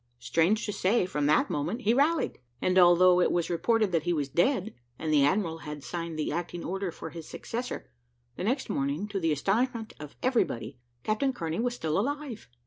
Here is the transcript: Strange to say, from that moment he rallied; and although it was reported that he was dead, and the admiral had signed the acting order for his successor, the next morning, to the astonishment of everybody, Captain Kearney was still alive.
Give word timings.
Strange 0.17 0.65
to 0.65 0.73
say, 0.73 1.05
from 1.05 1.27
that 1.27 1.47
moment 1.51 1.81
he 1.81 1.93
rallied; 1.93 2.39
and 2.59 2.79
although 2.79 3.21
it 3.21 3.31
was 3.31 3.51
reported 3.51 3.91
that 3.91 4.01
he 4.01 4.13
was 4.13 4.29
dead, 4.29 4.73
and 4.97 5.13
the 5.13 5.23
admiral 5.23 5.59
had 5.59 5.83
signed 5.83 6.17
the 6.17 6.31
acting 6.31 6.63
order 6.65 6.91
for 6.91 7.11
his 7.11 7.29
successor, 7.29 7.87
the 8.35 8.43
next 8.43 8.67
morning, 8.67 9.07
to 9.07 9.19
the 9.19 9.31
astonishment 9.31 9.93
of 9.99 10.15
everybody, 10.23 10.79
Captain 11.03 11.31
Kearney 11.31 11.59
was 11.59 11.75
still 11.75 11.99
alive. 11.99 12.49